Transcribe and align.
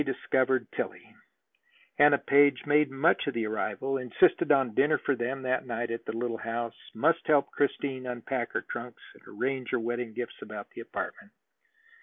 discovered 0.03 0.67
Tillie. 0.75 1.15
Anna 1.99 2.17
Page 2.17 2.65
made 2.65 2.89
much 2.89 3.27
of 3.27 3.35
the 3.35 3.45
arrival, 3.45 3.97
insisted 3.97 4.51
on 4.51 4.73
dinner 4.73 4.97
for 4.97 5.15
them 5.15 5.43
that 5.43 5.67
night 5.67 5.91
at 5.91 6.03
the 6.05 6.17
little 6.17 6.37
house, 6.39 6.73
must 6.95 7.19
help 7.27 7.51
Christine 7.51 8.07
unpack 8.07 8.53
her 8.53 8.61
trunks 8.69 9.03
and 9.13 9.23
arrange 9.27 9.69
her 9.69 9.79
wedding 9.79 10.13
gifts 10.13 10.41
about 10.41 10.67
the 10.71 10.81
apartment. 10.81 11.31